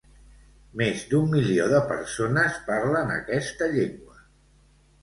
Més 0.81 1.03
d'un 1.11 1.27
milió 1.35 1.67
de 1.75 1.83
persones 1.91 2.59
parlen 2.71 3.17
aquesta 3.21 3.71
llengua. 3.79 4.21